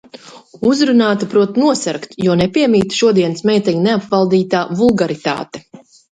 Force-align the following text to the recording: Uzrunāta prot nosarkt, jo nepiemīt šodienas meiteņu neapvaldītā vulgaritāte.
Uzrunāta 0.69 1.27
prot 1.33 1.59
nosarkt, 1.63 2.15
jo 2.29 2.39
nepiemīt 2.39 2.97
šodienas 3.01 3.45
meiteņu 3.51 3.85
neapvaldītā 3.91 4.65
vulgaritāte. 4.83 5.65